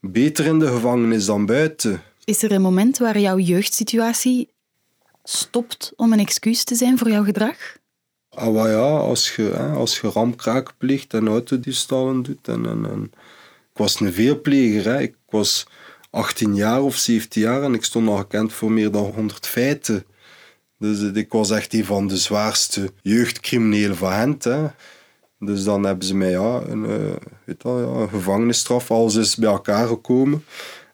beter 0.00 0.46
in 0.46 0.58
de 0.58 0.66
gevangenis 0.66 1.24
dan 1.24 1.46
buiten. 1.46 2.02
Is 2.24 2.42
er 2.42 2.52
een 2.52 2.62
moment 2.62 2.98
waar 2.98 3.18
jouw 3.18 3.38
jeugdsituatie 3.38 4.48
stopt 5.24 5.92
om 5.96 6.12
een 6.12 6.18
excuus 6.18 6.64
te 6.64 6.74
zijn 6.74 6.98
voor 6.98 7.10
jouw 7.10 7.24
gedrag? 7.24 7.78
Ah, 8.28 8.54
ja, 8.54 8.96
als 8.96 9.36
je, 9.36 9.42
hè, 9.42 9.72
als 9.72 10.00
je 10.00 10.10
ramkraak 10.10 10.72
pleegt 10.78 11.14
en 11.14 11.28
autodiefstallen 11.28 12.22
doet. 12.22 12.48
En, 12.48 12.66
en, 12.66 12.86
en, 12.90 13.12
ik 13.72 13.76
was 13.76 14.00
een 14.00 14.12
veelpleger. 14.12 15.00
Ik 15.00 15.14
was 15.28 15.66
18 16.10 16.54
jaar 16.54 16.82
of 16.82 16.96
17 16.96 17.42
jaar 17.42 17.62
en 17.62 17.74
ik 17.74 17.84
stond 17.84 18.08
al 18.08 18.16
gekend 18.16 18.52
voor 18.52 18.72
meer 18.72 18.90
dan 18.90 19.04
100 19.04 19.46
feiten. 19.46 20.04
Dus 20.78 21.02
eh, 21.02 21.14
ik 21.14 21.32
was 21.32 21.50
echt 21.50 21.74
een 21.74 21.84
van 21.84 22.06
de 22.06 22.16
zwaarste 22.16 22.92
jeugdcriminelen 23.02 23.96
van 23.96 24.12
Gent. 24.12 24.46
Dus 25.38 25.64
dan 25.64 25.84
hebben 25.84 26.06
ze 26.06 26.16
mij 26.16 26.30
ja, 26.30 26.60
een, 26.66 26.84
uh, 26.84 27.16
weet 27.44 27.64
een 27.64 28.08
gevangenisstraf, 28.08 28.90
alles 28.90 29.14
is 29.14 29.36
bij 29.36 29.50
elkaar 29.50 29.86
gekomen. 29.86 30.44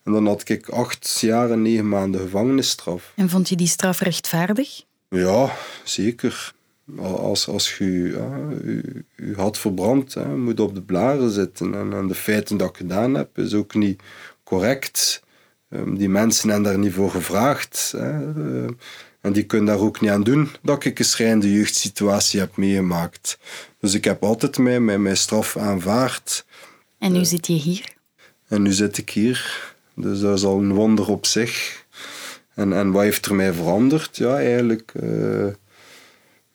En 0.07 0.13
dan 0.13 0.27
had 0.27 0.49
ik 0.49 0.69
acht 0.69 1.19
jaar 1.21 1.51
en 1.51 1.63
negen 1.63 1.89
maanden 1.89 2.21
gevangenisstraf. 2.21 3.13
En 3.15 3.29
vond 3.29 3.49
je 3.49 3.57
die 3.57 3.67
straf 3.67 4.01
rechtvaardig? 4.01 4.83
Ja, 5.09 5.57
zeker. 5.85 6.55
Als, 6.99 7.49
als 7.49 7.79
je 7.79 7.93
je, 9.17 9.35
had 9.37 9.59
verbrand, 9.59 10.15
hè, 10.15 10.37
moet 10.37 10.61
op 10.61 10.75
de 10.75 10.83
blaren 10.83 11.31
zitten. 11.31 11.75
En, 11.75 11.93
en, 11.93 12.07
de 12.07 12.15
feiten 12.15 12.57
dat 12.57 12.69
ik 12.69 12.77
gedaan 12.77 13.15
heb, 13.15 13.39
is 13.39 13.55
ook 13.55 13.75
niet 13.75 14.03
correct. 14.45 15.23
Um, 15.71 15.99
die 15.99 16.09
mensen 16.09 16.49
hebben 16.49 16.71
daar 16.71 16.79
niet 16.79 16.93
voor 16.93 17.11
gevraagd. 17.11 17.93
Hè. 17.97 18.35
Uh, 18.35 18.71
en 19.21 19.33
die 19.33 19.45
kunnen 19.45 19.67
daar 19.67 19.85
ook 19.85 20.01
niet 20.01 20.11
aan 20.11 20.23
doen 20.23 20.51
dat 20.63 20.85
ik 20.85 20.99
een 20.99 21.05
schrijnende 21.05 21.53
jeugdsituatie 21.53 22.41
heb 22.41 22.57
meegemaakt. 22.57 23.39
Dus 23.81 23.95
ik 23.95 24.05
heb 24.05 24.23
altijd 24.23 24.59
mij, 24.59 24.81
mij 24.81 24.99
mijn 24.99 25.17
straf 25.17 25.57
aanvaard. 25.57 26.45
En 26.99 27.13
nu 27.13 27.25
zit 27.25 27.47
je 27.47 27.53
hier? 27.53 27.95
En 28.49 28.63
nu 28.63 28.73
zit 28.73 28.99
ik 28.99 29.11
hier. 29.11 29.75
Dus 29.97 30.21
dat 30.21 30.37
is 30.37 30.45
al 30.45 30.59
een 30.59 30.73
wonder 30.73 31.09
op 31.09 31.27
zich. 31.27 31.85
En, 32.55 32.73
en 32.73 32.91
wat 32.91 33.03
heeft 33.03 33.27
er 33.27 33.35
mij 33.35 33.53
veranderd? 33.53 34.17
Ja, 34.17 34.37
eigenlijk 34.37 34.93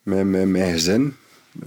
mijn, 0.02 0.30
mijn, 0.30 0.50
mijn 0.50 0.72
gezin. 0.72 1.16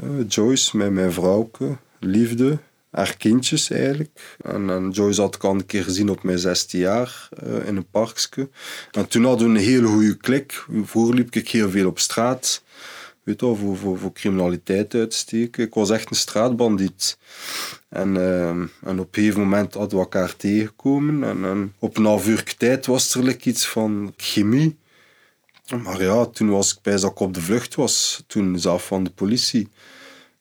Uh, 0.03 0.25
Joyce, 0.27 0.77
mijn, 0.77 0.93
mijn 0.93 1.11
vrouwke, 1.11 1.77
liefde, 1.99 2.57
haar 2.89 3.17
kindjes 3.17 3.69
eigenlijk. 3.69 4.35
En, 4.41 4.69
en 4.69 4.89
Joyce 4.89 5.21
had 5.21 5.35
ik 5.35 5.43
al 5.43 5.53
een 5.53 5.65
keer 5.65 5.83
gezien 5.83 6.09
op 6.09 6.23
mijn 6.23 6.39
16 6.39 6.79
jaar 6.79 7.29
uh, 7.43 7.67
in 7.67 7.75
een 7.75 7.89
parkje. 7.89 8.49
En 8.91 9.07
toen 9.07 9.25
hadden 9.25 9.51
we 9.51 9.59
een 9.59 9.65
hele 9.65 9.87
goede 9.87 10.17
klik. 10.17 10.65
Vroeger 10.83 11.15
liep 11.15 11.35
ik 11.35 11.49
heel 11.49 11.69
veel 11.69 11.87
op 11.87 11.99
straat. 11.99 12.63
Weet 13.25 13.39
je, 13.39 13.55
voor, 13.55 13.97
voor, 13.97 14.13
criminaliteit 14.13 14.93
uitsteken. 14.93 15.63
Ik 15.63 15.73
was 15.73 15.89
echt 15.89 16.09
een 16.09 16.15
straatbandiet. 16.15 17.17
En, 17.89 18.15
uh, 18.15 18.49
en 18.49 18.99
op 18.99 19.07
een 19.07 19.07
gegeven 19.11 19.39
moment 19.39 19.73
hadden 19.73 19.97
we 19.97 20.03
elkaar 20.03 20.35
tegengekomen. 20.35 21.23
En, 21.23 21.45
en 21.45 21.73
op 21.79 21.97
een 21.97 22.05
half 22.05 22.27
uur 22.27 22.55
tijd 22.57 22.85
was 22.85 23.15
er 23.15 23.45
iets 23.45 23.67
van 23.67 24.13
chemie. 24.17 24.77
Maar 25.83 26.01
ja, 26.01 26.25
toen 26.25 26.49
was 26.49 26.73
ik 26.73 26.81
bij 26.81 26.93
dat 26.93 27.11
ik 27.11 27.19
op 27.19 27.33
de 27.33 27.41
vlucht 27.41 27.75
was. 27.75 28.23
Toen 28.27 28.59
zelf 28.59 28.85
van 28.85 29.03
de 29.03 29.09
politie. 29.09 29.69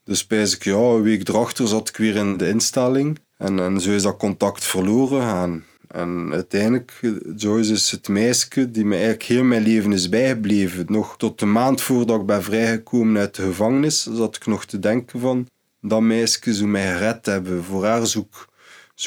Dus 0.05 0.27
bij 0.27 0.43
ik, 0.43 0.65
ja, 0.65 0.75
een 0.75 1.03
week 1.03 1.29
erachter 1.29 1.69
zat 1.69 1.89
ik 1.89 1.97
weer 1.97 2.17
in 2.17 2.37
de 2.37 2.49
instelling. 2.49 3.19
En, 3.37 3.59
en 3.59 3.81
zo 3.81 3.91
is 3.91 4.03
dat 4.03 4.17
contact 4.17 4.65
verloren 4.65 5.23
gaan. 5.23 5.65
En 5.95 6.29
uiteindelijk, 6.33 7.01
Joyce 7.37 7.73
is 7.73 7.91
het 7.91 8.09
meisje 8.09 8.71
die 8.71 8.85
me 8.85 8.95
eigenlijk 8.95 9.23
heel 9.23 9.45
mijn 9.45 9.63
leven 9.63 9.93
is 9.93 10.09
bijgebleven. 10.09 10.85
Nog 10.89 11.17
tot 11.17 11.39
de 11.39 11.47
maand 11.47 11.81
voordat 11.81 12.21
ik 12.21 12.27
ben 12.27 12.43
vrijgekomen 12.43 13.21
uit 13.21 13.35
de 13.35 13.43
gevangenis, 13.43 14.03
zat 14.03 14.37
ik 14.37 14.47
nog 14.47 14.65
te 14.65 14.79
denken 14.79 15.21
van 15.21 15.49
dat 15.81 16.01
meisje 16.01 16.55
zou 16.55 16.69
mij 16.69 16.93
gered 16.93 17.27
hebben. 17.27 17.65
Voor 17.65 17.85
haar 17.85 18.07
zou 18.07 18.27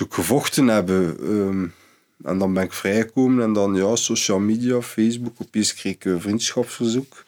gevochten 0.09 0.67
hebben. 0.67 1.17
Ehm, 1.19 1.67
en 2.29 2.37
dan 2.37 2.53
ben 2.53 2.63
ik 2.63 2.73
vrijgekomen 2.73 3.43
en 3.43 3.53
dan 3.53 3.75
ja, 3.75 3.95
social 3.95 4.39
media, 4.39 4.81
Facebook, 4.81 5.35
opeens 5.37 5.73
kreeg 5.73 5.93
ik 5.93 6.05
een 6.05 6.21
vriendschapsverzoek. 6.21 7.23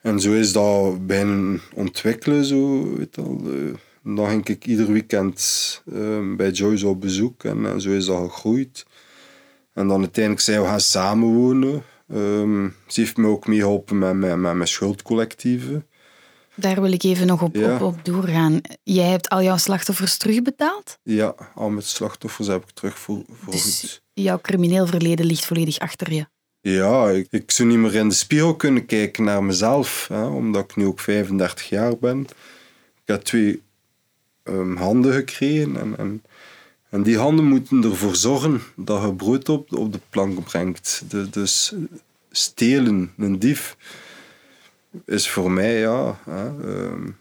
En 0.00 0.20
zo 0.20 0.32
is 0.32 0.52
dat 0.52 1.06
bijna 1.06 1.58
ontwikkelen. 1.74 2.44
Zo, 2.44 2.94
weet 2.96 3.18
al. 3.18 3.42
Dan 4.04 4.28
ging 4.28 4.48
ik 4.48 4.66
ieder 4.66 4.92
weekend 4.92 5.82
uh, 5.84 6.36
bij 6.36 6.50
Joyce 6.50 6.86
op 6.86 7.00
bezoek 7.00 7.44
en, 7.44 7.66
en, 7.66 7.80
zo 7.80 7.90
is 7.90 8.06
dat 8.06 8.30
gegroeid. 8.30 8.86
En 9.72 9.88
dan 9.88 10.00
uiteindelijk 10.00 10.44
zijn 10.44 10.60
we 10.60 10.66
gaan 10.66 10.80
samenwonen. 10.80 11.82
Um, 12.12 12.74
ze 12.86 13.00
heeft 13.00 13.16
me 13.16 13.28
ook 13.28 13.46
meegeholpen 13.46 13.98
met, 13.98 14.14
met, 14.14 14.36
met 14.36 14.54
mijn 14.54 14.68
schuldcollectieven. 14.68 15.86
Daar 16.54 16.80
wil 16.80 16.92
ik 16.92 17.02
even 17.02 17.26
nog 17.26 17.42
op, 17.42 17.56
op, 17.56 17.80
op, 17.80 18.04
doorgaan. 18.04 18.60
Jij 18.82 19.08
hebt 19.08 19.28
al 19.28 19.42
jouw 19.42 19.56
slachtoffers 19.56 20.16
terugbetaald? 20.16 20.98
Ja, 21.02 21.34
al 21.54 21.70
mijn 21.70 21.82
slachtoffers 21.82 22.48
heb 22.48 22.62
ik 22.62 22.70
terug 22.70 22.98
voor, 22.98 23.22
voor 23.42 23.52
dus 23.52 23.80
goed. 23.80 24.02
jouw 24.12 24.40
crimineel 24.40 24.86
verleden 24.86 25.26
ligt 25.26 25.44
volledig 25.44 25.78
achter 25.78 26.12
je? 26.12 26.26
Ja, 26.60 27.10
ik, 27.10 27.26
ik 27.30 27.50
zou 27.50 27.68
niet 27.68 27.78
meer 27.78 27.94
in 27.94 28.08
de 28.08 28.14
spiegel 28.14 28.56
kunnen 28.56 28.86
kijken 28.86 29.24
naar 29.24 29.44
mezelf, 29.44 30.06
hè, 30.08 30.24
omdat 30.24 30.64
ik 30.64 30.76
nu 30.76 30.86
ook 30.86 31.00
35 31.00 31.68
jaar 31.68 31.98
ben. 31.98 32.20
Ik 32.20 33.10
heb 33.10 33.22
twee 33.22 33.62
um, 34.44 34.76
handen 34.76 35.12
gekregen 35.12 35.76
en, 35.76 35.98
en, 35.98 36.22
en, 36.90 37.02
die 37.02 37.18
handen 37.18 37.44
moeten 37.44 37.84
ervoor 37.84 38.16
zorgen 38.16 38.62
dat 38.76 39.02
je 39.02 39.14
brood 39.14 39.48
op, 39.48 39.72
op 39.72 39.92
de 39.92 40.00
plank 40.10 40.44
brengt. 40.44 41.02
De, 41.08 41.30
dus 41.30 41.74
stelen, 42.30 43.12
een 43.18 43.38
dief, 43.38 43.76
is 45.06 45.28
voor 45.28 45.50
mij, 45.50 45.78
ja... 45.78 46.18
Hè, 46.24 46.48
um, 46.48 47.16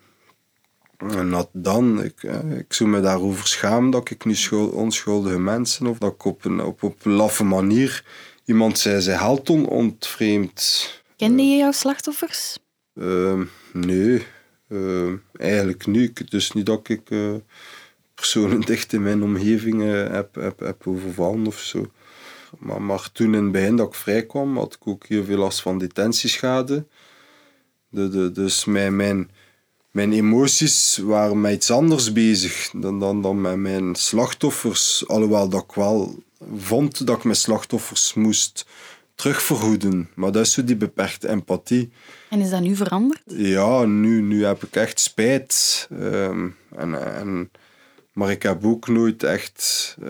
en 1.11 1.29
dat 1.29 1.49
dan, 1.51 2.03
ik, 2.03 2.23
ik 2.57 2.73
zou 2.73 2.89
me 2.89 3.01
daarover 3.01 3.47
schamen 3.47 3.89
dat 3.89 4.09
ik 4.09 4.25
nu 4.25 4.35
onschuldige 4.71 5.39
mensen 5.39 5.87
of 5.87 5.97
dat 5.97 6.13
ik 6.13 6.25
op 6.25 6.45
een, 6.45 6.61
op, 6.61 6.83
op 6.83 7.05
een 7.05 7.11
laffe 7.11 7.43
manier 7.43 8.05
iemand 8.45 8.79
zei 8.79 9.01
zijn 9.01 9.19
geld 9.19 9.49
on 9.49 9.67
ontvreemd. 9.67 10.89
Kende 11.15 11.43
je 11.43 11.57
jouw 11.57 11.71
slachtoffers? 11.71 12.57
Uh, 12.93 13.41
nee, 13.73 14.25
uh, 14.73 15.13
eigenlijk 15.33 15.85
niet. 15.87 16.31
Dus 16.31 16.51
niet 16.51 16.65
dat 16.65 16.89
ik 16.89 17.09
uh, 17.09 17.33
personen 18.15 18.61
dicht 18.71 18.93
in 18.93 19.03
mijn 19.03 19.23
omgeving 19.23 19.81
heb, 20.09 20.35
heb, 20.35 20.59
heb 20.59 20.87
overvallen 20.87 21.47
of 21.47 21.59
zo. 21.59 21.91
Maar, 22.59 22.81
maar 22.81 23.09
toen 23.11 23.35
in 23.35 23.43
het 23.43 23.51
begin 23.51 23.75
dat 23.75 23.87
ik 23.87 23.93
vrijkwam, 23.93 24.57
had 24.57 24.73
ik 24.73 24.87
ook 24.87 25.05
heel 25.07 25.23
veel 25.23 25.37
last 25.37 25.61
van 25.61 25.77
detentieschade. 25.77 26.85
De, 27.89 28.09
de, 28.09 28.31
dus 28.31 28.65
mijn, 28.65 28.95
mijn, 28.95 29.31
mijn 29.91 30.13
emoties 30.13 30.97
waren 30.97 31.41
met 31.41 31.53
iets 31.53 31.71
anders 31.71 32.11
bezig 32.11 32.69
dan, 32.73 32.99
dan, 32.99 33.21
dan 33.21 33.41
met 33.41 33.57
mijn 33.57 33.95
slachtoffers. 33.95 35.07
Alhoewel 35.07 35.49
dat 35.49 35.63
ik 35.63 35.75
wel 35.75 36.23
vond 36.57 37.07
dat 37.07 37.17
ik 37.17 37.23
mijn 37.23 37.35
slachtoffers 37.35 38.13
moest 38.13 38.65
terugvergoeden. 39.15 40.09
Maar 40.15 40.31
dat 40.31 40.45
is 40.45 40.53
zo 40.53 40.63
die 40.63 40.75
beperkte 40.75 41.27
empathie. 41.27 41.91
En 42.29 42.39
is 42.39 42.49
dat 42.49 42.61
nu 42.61 42.75
veranderd? 42.75 43.21
Ja, 43.25 43.85
nu, 43.85 44.21
nu 44.21 44.45
heb 44.45 44.63
ik 44.63 44.75
echt 44.75 44.99
spijt. 44.99 45.87
Um, 45.91 46.55
en, 46.75 47.15
en, 47.15 47.51
maar 48.13 48.31
ik 48.31 48.43
heb 48.43 48.65
ook 48.65 48.87
nooit 48.87 49.23
echt... 49.23 49.95
Uh, 50.03 50.09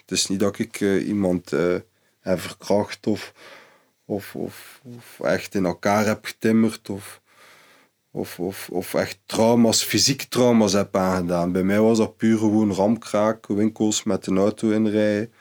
het 0.00 0.18
is 0.18 0.26
niet 0.26 0.40
dat 0.40 0.58
ik 0.58 0.80
uh, 0.80 1.08
iemand 1.08 1.52
uh, 1.52 1.74
heb 2.20 2.40
verkracht 2.40 3.06
of, 3.06 3.32
of, 4.04 4.34
of, 4.34 4.80
of, 4.84 5.20
echt 5.26 5.54
in 5.54 5.64
elkaar 5.64 6.06
heb 6.06 6.24
getimmerd 6.24 6.90
of, 6.90 7.20
of, 8.10 8.38
of, 8.38 8.68
of 8.72 8.94
echt 8.94 9.18
trauma's, 9.26 9.82
fysieke 9.82 10.28
trauma's 10.28 10.72
heb 10.72 10.96
aangedaan. 10.96 11.52
Bij 11.52 11.62
mij 11.62 11.80
was 11.80 11.98
dat 11.98 12.16
puur 12.16 12.38
gewoon 12.38 12.72
ramkraak, 12.72 13.46
winkels 13.46 14.02
met 14.02 14.26
een 14.26 14.38
auto 14.38 14.70
inrijden 14.70 15.32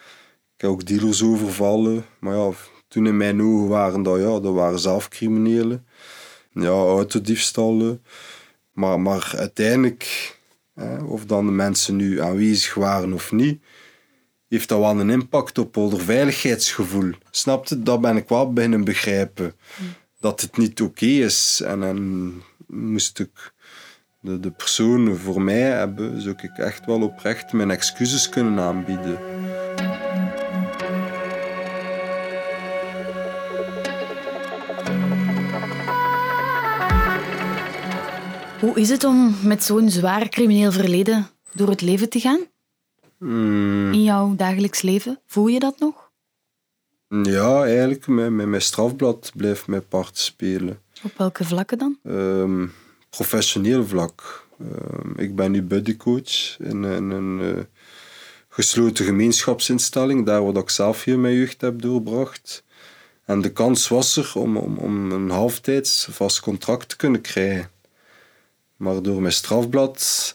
ik 0.59 0.65
heb 0.65 0.73
ook 0.73 0.85
dealers 0.85 1.23
overvallen. 1.23 2.05
Maar 2.19 2.35
ja, 2.35 2.51
toen 2.89 3.07
in 3.07 3.17
mijn 3.17 3.41
ogen 3.41 3.67
waren 3.67 4.03
dat, 4.03 4.19
ja, 4.19 4.39
dat 4.39 4.53
waren 4.53 4.79
zelf 4.79 5.07
criminelen. 5.07 5.85
Ja, 6.51 6.69
autodiefstallen. 6.69 8.03
Maar, 8.73 8.99
maar 8.99 9.33
uiteindelijk, 9.35 10.37
hè, 10.75 11.03
of 11.03 11.25
dan 11.25 11.45
de 11.45 11.51
mensen 11.51 11.95
nu 11.95 12.21
aanwezig 12.21 12.73
waren 12.73 13.13
of 13.13 13.31
niet, 13.31 13.63
heeft 14.47 14.69
dat 14.69 14.79
wel 14.79 14.99
een 14.99 15.09
impact 15.09 15.57
op 15.57 15.75
hun 15.75 15.99
veiligheidsgevoel. 15.99 17.11
Snapte? 17.31 17.83
Dat 17.83 18.01
ben 18.01 18.17
ik 18.17 18.29
wel 18.29 18.53
beginnen 18.53 18.83
begrijpen. 18.83 19.55
Dat 20.19 20.41
het 20.41 20.57
niet 20.57 20.81
oké 20.81 21.05
is. 21.05 21.61
En 21.65 21.79
dan 21.79 22.33
moest 22.67 23.19
ik 23.19 23.53
de, 24.21 24.39
de 24.39 24.51
personen 24.51 25.17
voor 25.17 25.41
mij 25.41 25.61
hebben, 25.61 26.21
zou 26.21 26.35
ik 26.41 26.57
echt 26.57 26.85
wel 26.85 27.01
oprecht 27.01 27.53
mijn 27.53 27.71
excuses 27.71 28.29
kunnen 28.29 28.59
aanbieden. 28.59 29.38
Hoe 38.59 38.79
is 38.79 38.89
het 38.89 39.03
om 39.03 39.35
met 39.43 39.63
zo'n 39.63 39.89
zwaar 39.89 40.29
crimineel 40.29 40.71
verleden 40.71 41.27
door 41.53 41.69
het 41.69 41.81
leven 41.81 42.09
te 42.09 42.19
gaan? 42.19 42.39
Mm, 43.17 43.93
in 43.93 44.03
jouw 44.03 44.35
dagelijks 44.35 44.81
leven? 44.81 45.19
Voel 45.25 45.47
je 45.47 45.59
dat 45.59 45.79
nog? 45.79 46.11
ja, 47.23 47.65
eigenlijk, 47.65 48.07
met 48.07 48.31
mijn 48.31 48.61
strafblad 48.61 49.31
blijft 49.35 49.67
mij 49.67 49.81
part 49.81 50.17
spelen. 50.17 50.81
Op 51.03 51.17
welke 51.17 51.43
vlakken 51.43 51.77
dan? 51.77 51.97
Ehm, 52.03 52.67
professioneel 53.09 53.85
vlak. 53.85 54.47
Ehm, 54.59 55.19
ik 55.19 55.35
ben 55.35 55.51
nu 55.51 55.61
buddycoach 55.61 56.59
in, 56.59 56.83
in 56.83 57.09
een 57.09 57.41
eh, 57.41 57.63
gesloten 58.49 59.05
gemeenschapsinstelling, 59.05 60.25
daar 60.25 60.43
waar 60.45 60.61
ik 60.63 60.69
zelf 60.69 61.03
hier 61.03 61.19
mijn 61.19 61.35
jeugd 61.35 61.61
heb 61.61 61.81
doorgebracht. 61.81 62.63
En 63.25 63.41
de 63.41 63.51
kans 63.51 63.87
was 63.87 64.15
er 64.15 64.31
om, 64.35 64.57
om, 64.57 64.77
om 64.77 65.11
een 65.11 65.29
halftijds 65.29 66.07
vast 66.11 66.39
contract 66.39 66.89
te 66.89 66.95
kunnen 66.95 67.21
krijgen. 67.21 67.69
Maar 68.79 69.01
door 69.01 69.21
mijn 69.21 69.33
strafblad 69.33 70.31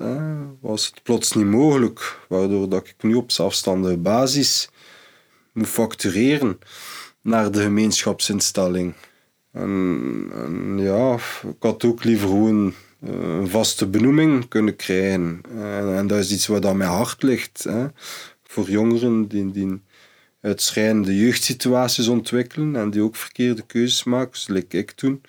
was 0.61 0.87
het 0.87 1.03
plots 1.03 1.33
niet 1.33 1.47
mogelijk, 1.47 2.19
waardoor 2.29 2.69
dat 2.69 2.87
ik 2.87 2.95
nu 3.03 3.15
op 3.15 3.31
zelfstandige 3.31 3.97
basis 3.97 4.69
moet 5.53 5.69
factureren 5.69 6.59
naar 7.21 7.51
de 7.51 7.63
gemeenschapsinstelling. 7.63 8.95
En, 9.53 10.75
ja, 10.79 11.15
ik 11.43 11.57
had 11.59 11.85
ook 11.85 12.05
liever 12.05 12.29
gewoon 12.29 12.75
eh, 13.01 13.11
een 13.13 13.49
vaste 13.49 13.87
benoeming 13.87 14.49
kunnen 14.49 14.77
krijgen. 14.77 15.41
En, 15.51 15.97
en 15.97 16.07
dat 16.07 16.19
is 16.19 16.33
iets 16.33 16.47
wat 16.47 16.67
aan 16.67 16.77
mijn 16.77 16.91
hart 16.91 17.23
ligt. 17.23 17.65
Hè. 17.69 17.87
Voor 18.43 18.71
jongeren 18.71 19.29
die, 19.29 19.51
die 19.51 19.83
uitschrijnende 20.41 21.17
jeugdsituaties 21.17 22.09
ontwikkelen 22.09 22.77
en 22.77 22.91
die 22.91 23.03
ook 23.03 23.17
verkeerde 23.17 23.63
keuzes 23.63 24.05
maken, 24.05 24.39
zoals 24.39 24.63
ik 24.69 24.91
toen. 24.91 25.23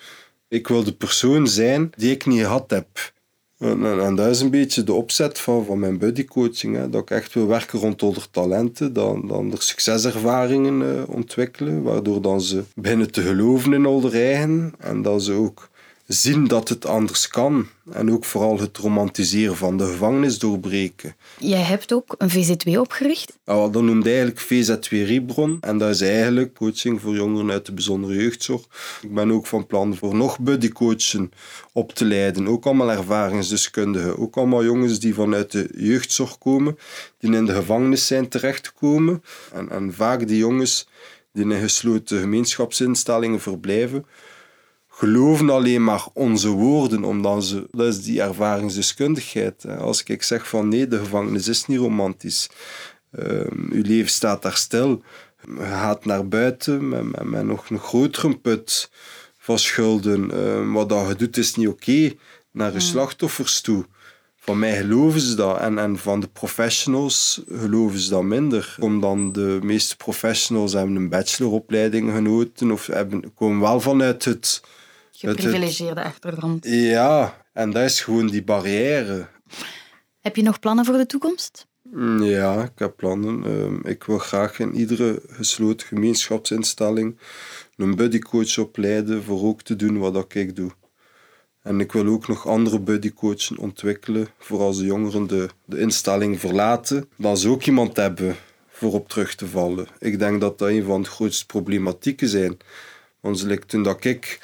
Ik 0.55 0.67
wil 0.67 0.83
de 0.83 0.93
persoon 0.93 1.47
zijn 1.47 1.89
die 1.97 2.11
ik 2.11 2.25
niet 2.25 2.39
gehad 2.39 2.69
heb. 2.69 3.13
En, 3.57 4.15
dat 4.15 4.29
is 4.29 4.41
een 4.41 4.49
beetje 4.49 4.83
de 4.83 4.93
opzet 4.93 5.39
van, 5.39 5.65
van 5.65 5.79
mijn 5.79 5.97
buddycoaching. 5.97 6.89
Dat 6.89 7.01
ik 7.01 7.09
echt 7.09 7.33
wil 7.33 7.47
werken 7.47 7.79
rond 7.79 8.03
onder 8.03 8.29
talenten, 8.31 8.93
dan, 8.93 9.27
dan 9.27 9.51
er 9.51 9.61
succeservaringen 9.61 10.81
eh, 10.81 11.15
ontwikkelen, 11.15 11.83
waardoor 11.83 12.21
dan 12.21 12.41
ze 12.41 12.63
beginnen 12.75 13.11
te 13.11 13.21
geloven 13.21 13.73
in 13.73 13.83
hun 13.83 14.11
eigen 14.11 14.73
en 14.79 15.01
dat 15.01 15.23
ze 15.23 15.33
ook 15.33 15.69
zien 16.07 16.47
dat 16.47 16.69
het 16.69 16.85
anders 16.85 17.27
kan. 17.27 17.67
En 17.91 18.11
ook 18.11 18.25
vooral 18.25 18.59
het 18.59 18.77
romantiseren 18.77 19.55
van 19.55 19.77
de 19.77 19.85
gevangenis 19.85 20.39
doorbreken. 20.39 21.15
Jij 21.39 21.61
hebt 21.61 21.93
ook 21.93 22.15
een 22.17 22.29
VZ2 22.29 22.79
opgericht. 22.79 23.37
Nou, 23.45 23.71
dat 23.71 23.83
noemde 23.83 24.09
eigenlijk 24.09 24.41
VZ2 24.41 24.89
Ribron. 24.89 25.57
En 25.61 25.77
dat 25.77 25.89
is 25.89 26.01
eigenlijk 26.01 26.53
coaching 26.53 27.01
voor 27.01 27.15
jongeren 27.15 27.51
uit 27.51 27.65
de 27.65 27.71
bijzondere 27.71 28.13
jeugdzorg. 28.13 28.61
Ik 29.01 29.13
ben 29.13 29.31
ook 29.31 29.45
van 29.45 29.67
plan 29.67 29.95
voor 29.95 30.15
nog 30.15 30.39
buddycoachen 30.39 31.31
op 31.71 31.93
te 31.93 32.05
leiden. 32.05 32.47
Ook 32.47 32.65
allemaal 32.65 32.91
ervaringsdeskundigen. 32.91 34.17
Ook 34.17 34.37
allemaal 34.37 34.63
jongens 34.63 34.99
die 34.99 35.13
vanuit 35.13 35.51
de 35.51 35.69
jeugdzorg 35.75 36.37
komen, 36.37 36.77
die 37.19 37.31
in 37.31 37.45
de 37.45 37.53
gevangenis 37.53 38.07
zijn 38.07 38.27
terechtgekomen. 38.27 39.23
En, 39.53 39.69
en 39.69 39.93
vaak 39.93 40.27
die 40.27 40.37
jongens 40.37 40.87
die 41.33 41.43
in 41.43 41.59
gesloten 41.59 42.19
gemeenschapsinstellingen 42.19 43.39
verblijven, 43.39 44.05
geloven 44.97 45.49
alleen 45.49 45.83
maar 45.83 46.07
onze 46.13 46.49
woorden, 46.49 47.03
omdat 47.03 47.45
ze, 47.45 47.67
dat 47.71 47.87
is 47.87 48.03
die 48.03 48.21
ervaringsdeskundigheid. 48.21 49.65
Als 49.79 50.03
ik 50.03 50.23
zeg 50.23 50.49
van 50.49 50.67
nee, 50.67 50.87
de 50.87 50.97
gevangenis 50.97 51.47
is 51.47 51.65
niet 51.65 51.79
romantisch, 51.79 52.49
um, 53.19 53.69
uw 53.71 53.83
leven 53.83 54.11
staat 54.11 54.41
daar 54.41 54.57
stil, 54.57 55.03
je 55.45 55.65
gaat 55.65 56.05
naar 56.05 56.27
buiten 56.27 56.89
met, 56.89 57.03
met, 57.03 57.23
met 57.23 57.45
nog 57.45 57.69
een 57.69 57.79
grotere 57.79 58.37
put 58.37 58.91
van 59.37 59.59
schulden, 59.59 60.37
um, 60.37 60.73
wat 60.73 60.89
dat 60.89 61.07
je 61.07 61.15
doet 61.15 61.37
is 61.37 61.55
niet 61.55 61.67
oké, 61.67 62.13
naar 62.51 62.73
je 62.73 62.79
slachtoffers 62.79 63.61
toe. 63.61 63.85
Van 64.37 64.59
mij 64.59 64.77
geloven 64.77 65.19
ze 65.19 65.35
dat. 65.35 65.59
En, 65.59 65.77
en 65.77 65.97
van 65.97 66.19
de 66.19 66.27
professionals 66.27 67.41
geloven 67.51 67.99
ze 67.99 68.09
dat 68.09 68.23
minder. 68.23 68.75
Omdat 68.79 69.33
de 69.33 69.59
meeste 69.63 69.95
professionals 69.95 70.73
hebben 70.73 70.95
een 70.95 71.09
bacheloropleiding 71.09 72.11
genoten 72.11 72.71
of 72.71 72.87
hebben, 72.87 73.33
komen 73.33 73.59
wel 73.59 73.79
vanuit 73.79 74.25
het 74.25 74.61
geprivilegeerde 75.17 76.03
achtergrond. 76.03 76.65
Ja, 76.67 77.45
en 77.53 77.71
dat 77.71 77.83
is 77.83 78.01
gewoon 78.01 78.27
die 78.27 78.43
barrière. 78.43 79.27
Heb 80.21 80.35
je 80.35 80.43
nog 80.43 80.59
plannen 80.59 80.85
voor 80.85 80.97
de 80.97 81.05
toekomst? 81.05 81.67
Mm, 81.81 82.23
ja, 82.23 82.63
ik 82.63 82.71
heb 82.79 82.95
plannen. 82.95 83.43
Ehm, 83.43 83.87
ik 83.87 84.03
wil 84.03 84.17
graag 84.17 84.59
in 84.59 84.75
iedere 84.75 85.21
gesloten 85.27 85.87
gemeenschapsinstelling 85.87 87.17
een 87.75 87.95
buddycoach 87.95 88.57
opleiden 88.57 89.23
voor 89.23 89.43
ook 89.43 89.61
te 89.61 89.75
doen 89.75 89.97
wat 89.97 90.33
ik 90.33 90.55
doe. 90.55 90.71
En 91.61 91.79
ik 91.79 91.91
wil 91.91 92.07
ook 92.07 92.27
nog 92.27 92.47
andere 92.47 92.79
buddycoachen 92.79 93.57
ontwikkelen 93.57 94.27
voor 94.37 94.59
als 94.59 94.77
de 94.77 94.85
jongeren 94.85 95.27
de, 95.27 95.49
de 95.65 95.79
instelling 95.79 96.39
verlaten, 96.39 97.09
dat 97.17 97.39
ze 97.39 97.49
ook 97.49 97.65
iemand 97.65 97.95
hebben 97.95 98.35
voor 98.67 98.93
op 98.93 99.09
terug 99.09 99.35
te 99.35 99.47
vallen. 99.47 99.87
Ik 99.99 100.19
denk 100.19 100.41
dat 100.41 100.59
dat 100.59 100.69
een 100.69 100.83
van 100.83 101.01
de 101.01 101.09
grootste 101.09 101.45
problematieken 101.45 102.27
zijn. 102.27 102.57
Want 103.19 103.67
toen 103.69 103.83
dat 103.83 104.03
ik 104.03 104.39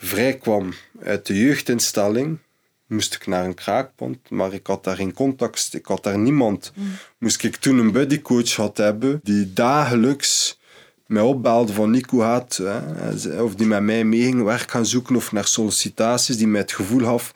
vrij 0.00 0.36
kwam 0.36 0.72
uit 1.02 1.26
de 1.26 1.38
jeugdinstelling, 1.38 2.38
moest 2.86 3.14
ik 3.14 3.26
naar 3.26 3.44
een 3.44 3.54
kraakpand, 3.54 4.30
maar 4.30 4.52
ik 4.52 4.66
had 4.66 4.84
daar 4.84 4.96
geen 4.96 5.12
contact, 5.12 5.74
ik 5.74 5.86
had 5.86 6.02
daar 6.02 6.18
niemand. 6.18 6.72
Mm. 6.74 6.92
Moest 7.18 7.42
ik 7.42 7.56
toen 7.56 7.78
een 7.78 7.92
buddycoach 7.92 8.56
had 8.56 8.76
hebben 8.76 9.20
die 9.22 9.52
dagelijks 9.52 10.58
mij 11.06 11.22
opbelde 11.22 11.72
van 11.72 11.90
Nico 11.90 12.20
had, 12.20 12.60
hè, 12.62 13.42
of 13.42 13.54
die 13.54 13.66
met 13.66 13.82
mij 13.82 14.04
mee 14.04 14.22
ging 14.22 14.42
werk 14.42 14.70
gaan 14.70 14.86
zoeken 14.86 15.16
of 15.16 15.32
naar 15.32 15.46
sollicitaties, 15.46 16.36
die 16.36 16.46
mij 16.46 16.60
het 16.60 16.72
gevoel 16.72 17.04
gaf 17.04 17.34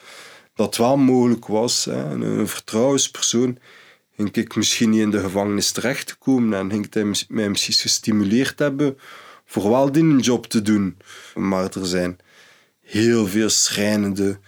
dat 0.54 0.66
het 0.66 0.76
wel 0.76 0.96
mogelijk 0.96 1.46
was. 1.46 1.84
Hè, 1.84 2.10
een, 2.10 2.48
vertrouwenspersoon 2.48 3.58
ging 4.16 4.34
ik 4.34 4.56
misschien 4.56 4.90
niet 4.90 5.00
in 5.00 5.10
de 5.10 5.20
gevangenis 5.20 5.70
terecht 5.70 6.06
te 6.06 6.16
komen 6.16 6.58
en 6.58 6.70
ging 6.70 6.86
hij 6.90 7.14
mij 7.28 7.48
misschien 7.48 7.74
gestimuleerd 7.74 8.58
hebben 8.58 8.98
voor 9.44 9.70
wel 9.70 9.92
die 9.92 10.02
een 10.02 10.18
job 10.18 10.46
te 10.46 10.62
doen. 10.62 10.96
Maar 11.34 11.64
er 11.64 11.86
zijn 11.86 12.18
heel 12.84 13.26
veel 13.26 13.48
schrijnende 13.48 14.38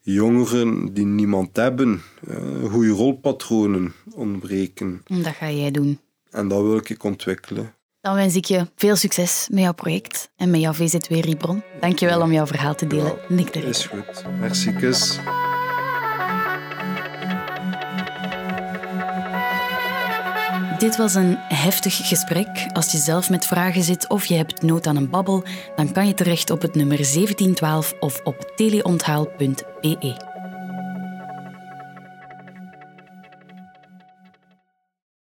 jongeren 0.00 0.94
die 0.94 1.06
niemand 1.06 1.56
hebben. 1.56 2.02
Uh, 2.28 2.70
goede 2.70 2.90
rolpatronen 2.90 3.92
ontbreken. 4.14 5.02
Dat 5.04 5.34
ga 5.34 5.50
jij 5.50 5.70
doen. 5.70 6.00
En 6.30 6.48
dat 6.48 6.62
wil 6.62 6.76
ik 6.76 7.04
ontwikkelen. 7.04 7.74
Dan 8.00 8.14
wens 8.14 8.36
ik 8.36 8.44
je 8.44 8.66
veel 8.76 8.96
succes 8.96 9.48
met 9.50 9.62
jouw 9.62 9.72
project 9.72 10.30
en 10.36 10.50
met 10.50 10.60
jouw 10.60 10.72
VZW 10.72 11.12
Ribron. 11.12 11.62
Dank 11.80 11.98
je 11.98 12.06
wel 12.06 12.20
om 12.20 12.32
jouw 12.32 12.46
verhaal 12.46 12.74
te 12.74 12.86
delen, 12.86 13.16
Nick 13.28 13.52
de 13.52 13.60
Is 13.60 13.86
goed. 13.86 14.24
Merci, 14.40 14.72
kus. 14.72 15.18
Dit 20.78 20.96
was 20.96 21.14
een 21.14 21.36
heftig 21.38 22.08
gesprek. 22.08 22.66
Als 22.72 22.92
je 22.92 22.98
zelf 22.98 23.30
met 23.30 23.46
vragen 23.46 23.82
zit 23.82 24.08
of 24.08 24.24
je 24.26 24.34
hebt 24.34 24.62
nood 24.62 24.86
aan 24.86 24.96
een 24.96 25.10
babbel, 25.10 25.42
dan 25.76 25.92
kan 25.92 26.06
je 26.06 26.14
terecht 26.14 26.50
op 26.50 26.62
het 26.62 26.74
nummer 26.74 26.96
1712 26.96 27.94
of 28.00 28.20
op 28.24 28.52
teleonthaal.be. 28.56 30.27